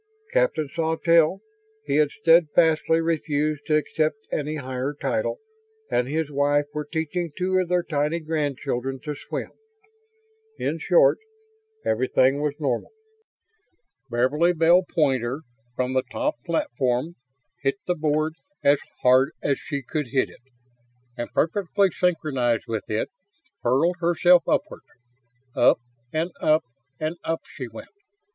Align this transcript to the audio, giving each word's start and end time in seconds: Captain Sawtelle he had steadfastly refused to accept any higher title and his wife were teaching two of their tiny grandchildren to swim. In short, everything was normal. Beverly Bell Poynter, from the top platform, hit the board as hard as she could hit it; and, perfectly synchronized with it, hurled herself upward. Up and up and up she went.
Captain 0.33 0.67
Sawtelle 0.67 1.43
he 1.83 1.97
had 1.97 2.09
steadfastly 2.09 2.99
refused 2.99 3.67
to 3.67 3.75
accept 3.75 4.17
any 4.31 4.55
higher 4.55 4.95
title 4.99 5.39
and 5.91 6.07
his 6.07 6.31
wife 6.31 6.65
were 6.73 6.87
teaching 6.91 7.31
two 7.37 7.59
of 7.59 7.67
their 7.69 7.83
tiny 7.83 8.19
grandchildren 8.19 8.99
to 9.01 9.13
swim. 9.13 9.51
In 10.57 10.79
short, 10.79 11.19
everything 11.85 12.41
was 12.41 12.55
normal. 12.59 12.89
Beverly 14.09 14.53
Bell 14.53 14.83
Poynter, 14.89 15.41
from 15.75 15.93
the 15.93 16.01
top 16.11 16.41
platform, 16.47 17.13
hit 17.61 17.75
the 17.85 17.93
board 17.93 18.33
as 18.63 18.79
hard 19.03 19.33
as 19.43 19.59
she 19.59 19.83
could 19.83 20.07
hit 20.07 20.31
it; 20.31 20.41
and, 21.15 21.31
perfectly 21.31 21.91
synchronized 21.91 22.65
with 22.67 22.89
it, 22.89 23.11
hurled 23.61 23.97
herself 23.99 24.47
upward. 24.49 24.81
Up 25.55 25.79
and 26.11 26.31
up 26.41 26.63
and 26.99 27.17
up 27.23 27.41
she 27.45 27.67
went. 27.67 27.89